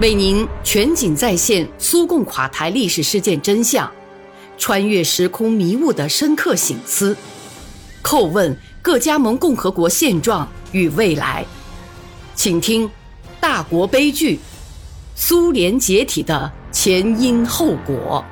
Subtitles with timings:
[0.00, 3.88] 为您全景再现苏共垮台历史事件真相，
[4.58, 7.16] 穿越时空迷雾的深刻醒思，
[8.02, 11.46] 叩问各加盟共和国现状与未来。
[12.34, 12.88] 请听
[13.40, 14.40] 《大国悲剧：
[15.14, 18.24] 苏联解体的前因后果》。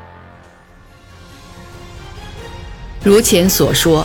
[3.04, 4.04] 如前所说，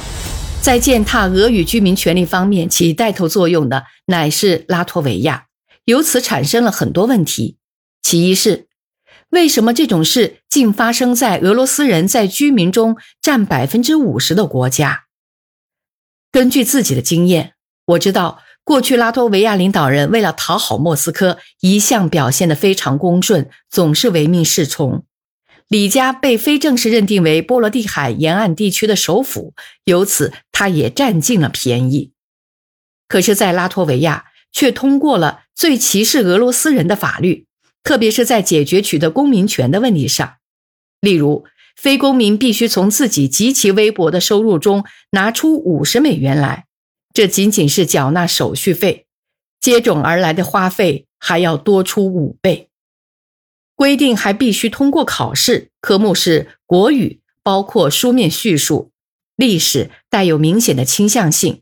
[0.62, 5.47] 在践踏俄语居民权利方面起带头作用的，乃是拉脱维亚。
[5.88, 7.58] 由此产生了很多问题。
[8.02, 8.68] 其一是，
[9.30, 15.06] 为什么这种事竟发生在俄罗斯人在居民中占百分之五十的国家？
[16.30, 17.54] 根据自己的经验，
[17.86, 25.06] 我知道过去拉脱维亚领导人为了讨好莫斯科，一向表现得非常恭顺，总是唯命是从。
[25.70, 29.54] 李家被非正式认定为波罗的海沿岸地区的首府，
[29.86, 32.12] 由此他也占尽了便宜。
[33.08, 34.26] 可是，在拉脱维亚。
[34.58, 37.46] 却通过了最歧视俄罗斯人的法律，
[37.84, 40.38] 特别是在解决取得公民权的问题上。
[41.00, 46.66] 例如，非公民必须从自己极其微薄的收入中拿出五十美元来，
[47.14, 49.06] 这仅仅是缴纳手续费，
[49.60, 52.70] 接踵而来的花费还要多出五倍。
[53.76, 58.90] 规定还必须通过考试，科目是国语，包括书面叙述，
[59.36, 61.62] 历史带有明显的倾向性。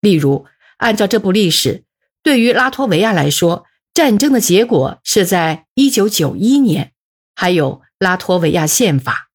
[0.00, 0.46] 例如，
[0.78, 1.84] 按照这部历史。
[2.22, 6.92] 对于拉脱维亚来说，战争的结果是在一九九一年，
[7.34, 9.30] 还有拉脱维亚宪法。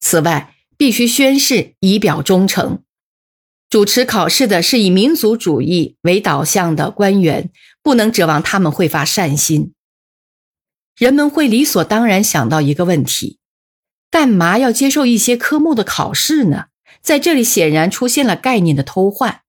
[0.00, 2.82] 此外，必须宣誓以表忠诚。
[3.70, 7.50] 主持考试的是以民族主义为导向的官员，
[7.82, 9.72] 不能指望他们会发善心。
[10.96, 13.38] 人们会理所当然想到一个问题：
[14.10, 16.66] 干嘛要接受一些科目的考试呢？
[17.02, 19.42] 在这里显然出现了概念的偷换。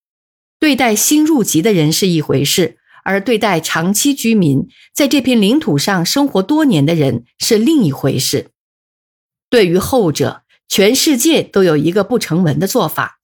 [0.66, 8.50] 对待新入籍的人是一回事，而对待长期居民在这片领土上生活多年的人是另一回事。
[9.48, 13.20] 对于后者，全世界都有一个不成文的做法：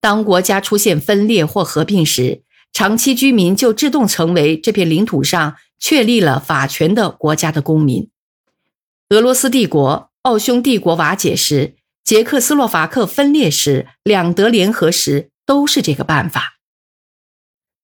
[0.00, 8.08] 当国家出现分裂或合并时，长期居民就自动成为这片领土上确立了法权的国家的公民。
[9.10, 16.54] 俄罗斯帝国、奥匈帝国瓦解时，捷克斯洛伐克分裂时，两德联合时，都是这个办法。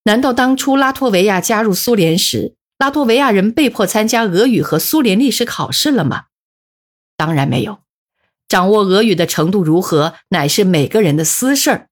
[0.06, 6.26] 难道当初拉脱维亚加入苏联时，拉脱维亚人被迫参加俄语和苏联历史考试了吗？
[7.16, 7.80] 当然没有。
[8.46, 11.88] 掌握俄语的程度如何，乃是每个人的私事儿。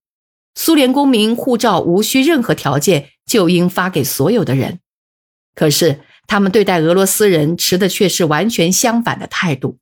[0.55, 4.79] 苏联公民护照无需任何条件就应发给所有的人，
[5.57, 9.79] 可是他们对待俄罗斯人持的却是完全相反的态度。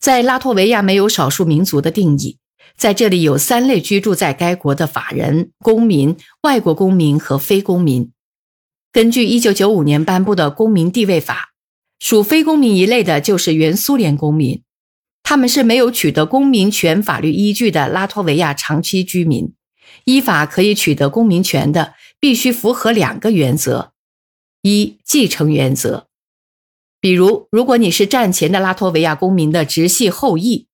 [0.00, 2.38] 在拉脱维亚没有少数民族的定义。
[2.76, 8.12] 在这里有三类居住在该国的法人、公民、外国公民和非公民。
[8.92, 11.50] 根据1995年颁布的公民地位法，
[11.98, 14.62] 属非公民一类的就是原苏联公民，
[15.22, 19.52] 他们是没有取得公民权法律依据的拉脱维亚长期居民。
[20.04, 23.92] 依法可以取得公民权的，必须符合两个原则：
[24.62, 26.06] 一、继承原则，
[27.00, 30.66] 比如如果你是战前的拉脱维亚公民的直系后裔；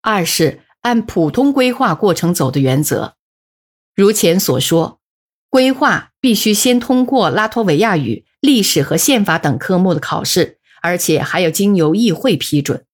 [0.00, 0.62] 二是。
[0.86, 3.14] 按普通规划过程走的原则，
[3.96, 5.00] 如前所说，
[5.50, 12.84] 规划必须先通过拉脱维亚语、历史和宪法等科目的考试，而且还要经由议会批准。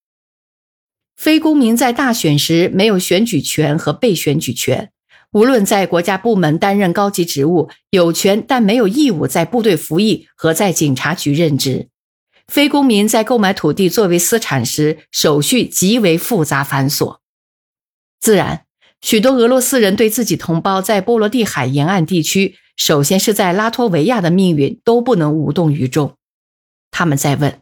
[1.16, 4.90] 非公民在大选时没有选举权和被选举权，
[5.32, 11.90] 无论在国家部门担任高级职务，有权但没有义务在部队服役和在警察局任职。
[12.48, 17.18] 非公民在购买土地作为私产时，手续极为复杂繁琐。
[18.22, 18.66] 自然，
[19.00, 26.14] 许多俄罗斯人对自己同胞在波罗的海沿岸地区，首先是在拉脱维亚的命运都不能无动于衷。
[26.92, 27.60] 他们在问：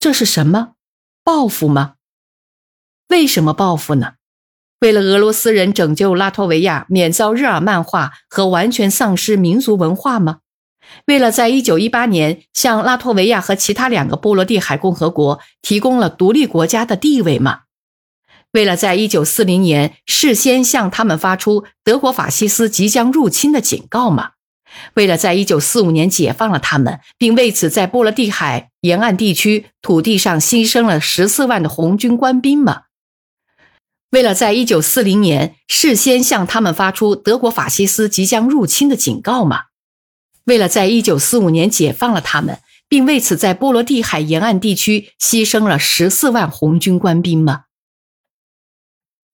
[0.00, 0.72] 这是什么
[1.22, 1.94] 报复吗？
[3.06, 4.14] 为什么报复呢？
[4.80, 10.40] 为了俄罗斯人拯救拉脱维亚免遭日耳曼化和完全丧失民族文化吗？
[11.06, 17.60] 为了在1918年向拉脱维亚和其他两个波罗的海共和国提供了独立国家的地位吗？
[18.58, 24.30] 为了在1940年事先向他们发出德国法西斯即将入侵的警告吗？
[24.94, 32.82] 为了在1945年解放了他们，并为此在波罗的海沿岸地区土地上牺牲了14万的红军官兵吗？
[34.10, 39.66] 为了在1940年事先向他们发出德国法西斯即将入侵的警告吗？
[40.46, 42.58] 为了在1945年解放了他们，
[42.88, 47.66] 并为此在波罗的海沿岸地区牺牲了14万红军官兵吗？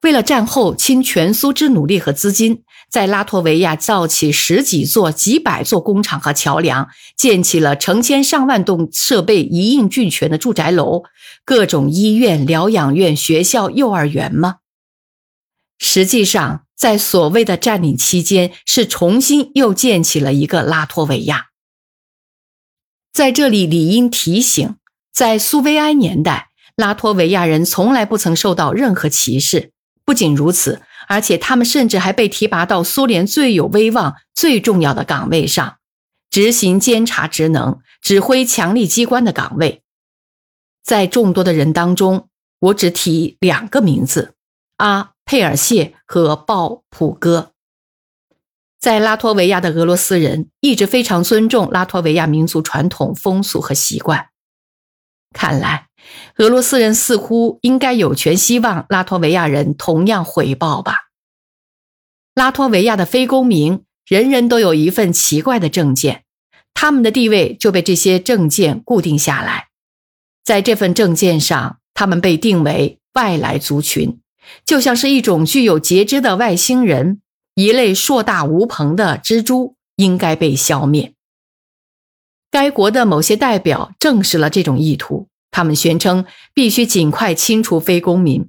[0.04, 11.04] 为了战后倾全苏之努力和资金，在拉脱维亚造起十几座、几百座工厂和桥梁，建起了成千上万栋设备一应俱全的住宅楼、
[11.46, 14.56] 各种医院、疗养院、学校、幼儿园吗？
[15.78, 21.46] 实际上，在所谓的占领期间，是重新又建起了一个拉脱维亚。
[23.14, 24.76] 在这里，理应提醒，
[25.10, 29.72] 在苏维埃年代，拉脱维亚人从来不曾受到任何歧视。
[30.04, 35.78] 不仅如此，而且他们甚至还被提拔到苏联最有威望、最重要的岗位上，
[36.28, 39.82] 执行监察职能、指挥强力机关的岗位。
[40.82, 42.28] 在众多的人当中，
[42.58, 44.34] 我只提两个名字：
[44.76, 47.52] 阿佩尔谢和鲍普戈。
[48.78, 54.28] 在拉脱维亚的俄罗斯人一直非常尊重拉脱维亚民族传统风俗和习惯。
[55.32, 55.88] 看来。
[56.36, 61.10] 俄罗斯人似乎应该有权希望拉脱维亚人同样回报吧。
[62.34, 66.24] 拉脱维亚的非公民人人都有一份奇怪的证件，
[66.74, 69.68] 他们的地位就被这些证件固定下来。
[70.42, 74.20] 在这份证件上，他们被定为外来族群，
[74.66, 77.22] 就像是一种具有节肢的外星人，
[77.54, 81.14] 一类硕大无朋的蜘蛛，应该被消灭。
[82.50, 85.28] 该国的某些代表证实了这种意图。
[85.54, 88.48] 他们宣称必须尽快清除非公民，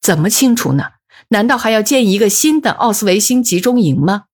[0.00, 0.92] 怎么清除呢？
[1.28, 4.24] 难道还要建一个新的奥斯维辛集中营吗？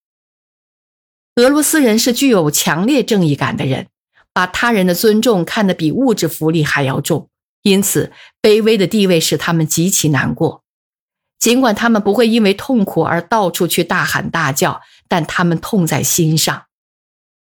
[1.35, 3.89] 俄罗斯人是具有强烈正义感的人，
[4.33, 7.29] 把他人的尊重看得比物质福利还要重，
[7.63, 10.63] 因此卑微的地位使他们极其难过。
[11.41, 16.67] 尽管他们不会因为痛苦而到处去大喊大叫，但他们痛在心上。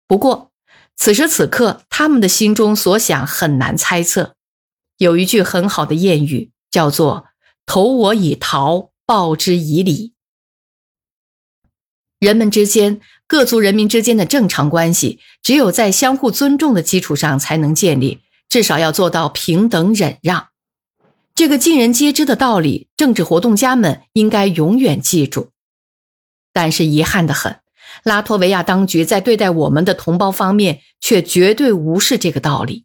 [0.09, 0.53] 不过，
[0.97, 4.35] 此时此刻，他们的心中所想很难猜测。
[4.99, 7.26] 有一句很好的谚语，叫做
[7.67, 10.14] “投我以桃，报之以李”。
[12.20, 18.20] 人们之间、各族人民之间的正常关系，只有在相互尊重的基础上才能建立。
[18.46, 20.49] 至少要做到平等忍让。
[21.35, 25.50] 这个尽人皆知的道理，政治活动家们应该永远记住。
[26.52, 27.58] 但是遗憾的很，
[28.05, 32.85] 拉脱维亚当局在对待我们的同胞方面，却绝对无视这个道理。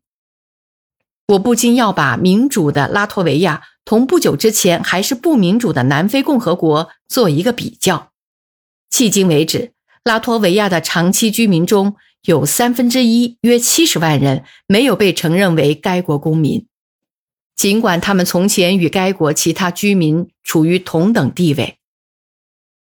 [1.29, 8.11] 我不禁要把民主的拉脱维亚同不久之前还是不民主的南非共和国做一个比较。
[8.91, 9.73] 迄今为止，
[10.03, 16.65] 拉脱维亚的长期居民中有三分之一，约七十万人没有被承认为该国公民，
[17.55, 21.77] 尽管他们从前与该国其他居民处于同等地位。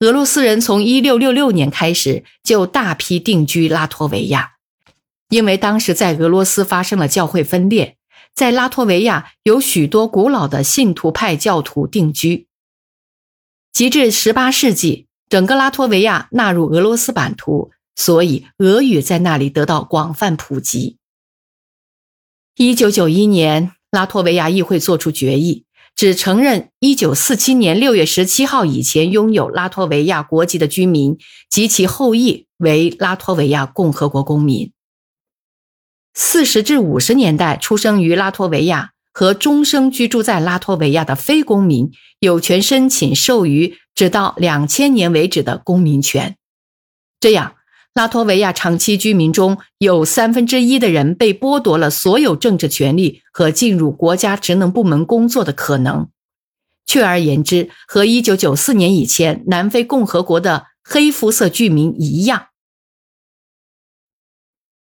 [0.02, 4.52] 俄罗斯人从一六六六年开始就大批定居拉脱维亚，
[5.30, 7.98] 因为当时在俄罗斯发生了教会分裂。
[8.36, 12.48] 在拉脱维亚有许多古老的信徒派教徒定居。
[13.72, 20.98] 及至十八世纪，整个拉脱维亚纳入俄罗斯版图，所以俄语在那里得到广泛普及。
[22.56, 25.66] 一九九一年，拉脱维亚议会作出决议，
[25.96, 31.18] 只承认一九四七年六月十七号以前拥有拉脱维亚国籍的居民
[31.50, 34.72] 及其后裔为拉脱维亚共和国公民。
[36.18, 46.38] 四十至五十年代出生于拉脱维亚和终生居住在拉脱维亚的非公民，有权申请授予直到两千年为止的公民权。
[47.20, 47.56] 这样，
[47.94, 56.08] 拉脱维亚长期居民中有三分之一的人被剥夺了所有政治权利和进入国家职能部门工作的可能。
[56.86, 62.48] 确而言之，和一九九四年以前南非共和国的黑肤色居民一样。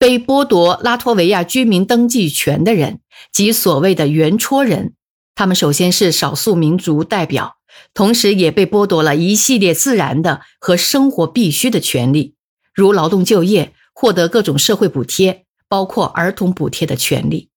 [0.06, 3.00] 被剥夺拉脱维亚居民登记权的人，
[3.32, 4.94] 即所谓的原戳人，
[5.34, 7.56] 他们首先是少数民族代表，
[7.92, 12.36] 同时也被剥夺了一系列自然的和生活必须的权利，
[12.72, 17.50] 如劳动就业、获得各种社会补贴，包括儿童补贴的权利。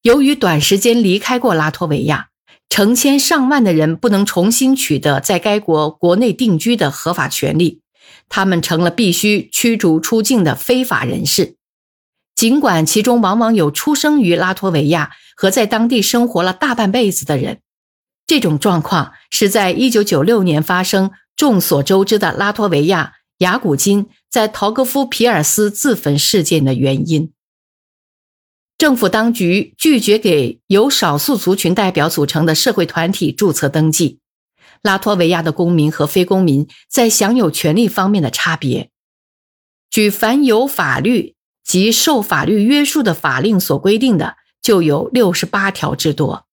[0.00, 2.28] 由于短时间离开过拉脱维亚，
[2.70, 7.82] 成千上万的人不能重新取得在该国国内定居的合法权利。
[8.28, 11.56] 他们成了必须驱逐出境的非法人士，
[12.34, 17.60] 尽管其中往往有出生于拉脱维亚和在当地生活了大半辈子的人。
[18.26, 27.32] 这种状况是在1996年发生众所周知的拉脱维亚雅古金在陶格夫皮尔斯自焚事件的原因。
[28.76, 34.20] 政府当局拒绝给由少数族群代表组成的社会团体注册登记。
[34.82, 38.90] 拉脱维亚的公民和非公民在享有权利方面的差别，
[39.90, 46.46] 举凡有法律及受法律约束的法令所规定的，就有六十八条之多。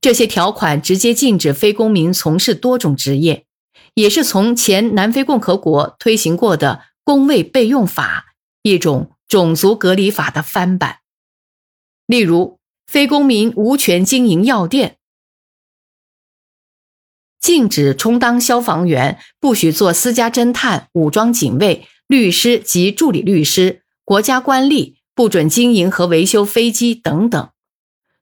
[0.00, 3.46] 这些条款直接禁止非公民从事多种职业，
[3.94, 10.98] 也是从前南非共和国推行过的工位备用法，一种种族隔离法的翻版。
[12.06, 14.98] 例如，非公民无权经营药店。
[17.42, 27.50] 禁止充当消防员，不许做私家侦探、武装警卫、律师及助理律师、国家官吏，不准经营和维修飞机等等。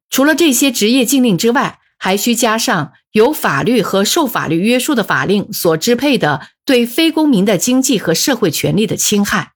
[0.08, 9.52] 除了这些职业禁令之外，还需加上由法律和受法律约束的法令所支配的对非公民的经济和社会权利的侵害。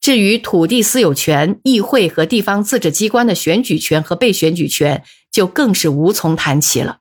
[0.00, 6.98] 至于土地私有权、议会和地方自治机关的选举权和被选举权，就更是无从谈起了。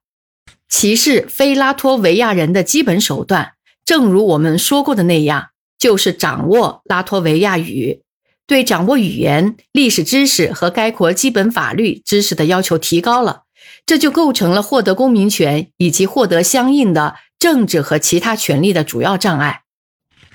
[0.70, 3.54] 歧视非拉脱维亚人的基本手段，
[3.86, 5.48] 正如我们说过的那样，
[5.80, 8.02] 就是掌握拉脱维亚语。
[8.46, 13.44] 对掌握语言、历史知识和该国基本法律知识的要求提高了，
[13.86, 19.64] 这就构成了获得公民权以及获得相应的政治和其他权利的主要障碍。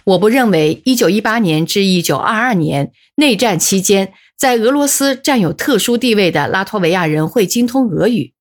[0.04, 8.34] 我不认为1918年至1922年内战期间，在俄罗斯占有特殊地位的拉脱维亚人会精通俄语。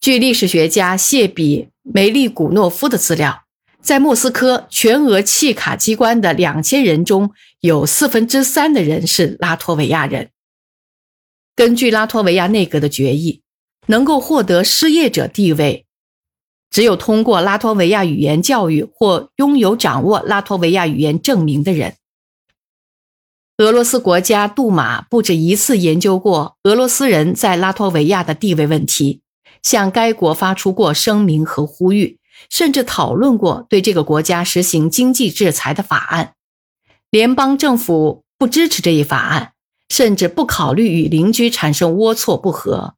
[0.00, 3.44] 据历史学家谢比梅利古诺夫的资料，
[3.80, 10.30] 在莫斯科全俄契卡机关的两千人中有四分之三的人是拉脱维亚人。
[11.56, 13.42] 根据拉脱维亚内阁的决议，
[13.86, 15.84] 能够获得失业者地位，
[16.70, 21.96] 只有通过拉脱维亚语言教育或拥有掌握拉脱维亚语言证明的人。
[23.56, 29.22] 俄罗斯国家杜马不止一次研究过俄罗斯人在拉脱维亚的地位问题。
[29.62, 32.18] 向该国发出过声明和呼吁，
[32.50, 36.34] 甚至讨论过对这个国家实行经济制裁的法案。
[37.10, 39.52] 联邦政府不支持这一法案，
[39.88, 42.94] 甚至不考虑与邻居产生龌龊不和。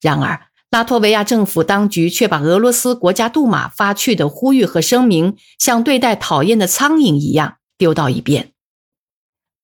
[0.00, 8.50] 然而，拉脱维亚政府当局却把俄罗斯国家杜马发去的呼吁和声明，像对待讨厌的苍蝇一样丢到一边。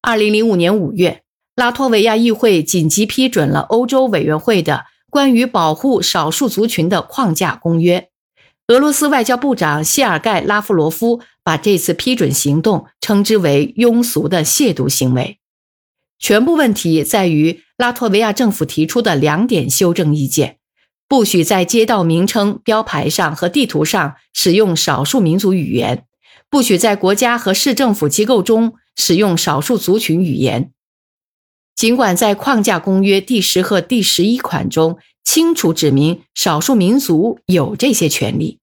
[0.00, 1.22] 二零零五年五月，
[1.54, 4.86] 拉脱维亚议会紧急批准了欧洲委员会的。
[5.12, 8.08] 关于保护少数族群的框架公约，
[8.68, 15.38] 俄罗斯外交部长谢尔盖·拉夫罗夫把这次批准行动称之为庸俗的亵渎行为。
[16.18, 20.56] 全部问题在于拉脱维亚政府提出的两点修正意见：
[21.06, 26.06] 不许在街道名称标牌上和地图上使用少数民族语言，
[26.48, 30.72] 不许在国家和市政府机构中使用少数族群语言。
[31.82, 38.60] 尽管在框架公约第十和第十一款中清楚指明少数民族有这些权利，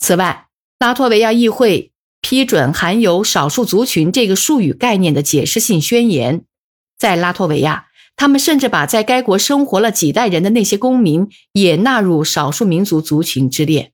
[0.00, 0.48] 此外，
[0.80, 6.42] 拉脱维亚议会批准含有“少数族群”这个术语概念的解释性宣言。
[6.98, 13.92] 在拉脱维亚，他们甚至把在该国生活了几代人的那些公民也纳入少数民族族群之列。